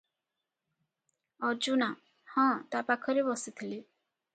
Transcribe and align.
ଅର୍ଜୁନା- 1.51 1.93
"ହଁ, 2.35 2.49
ତା 2.73 2.85
ପାଖରେ 2.93 3.31
ବସିଥିଲେ।" 3.33 3.83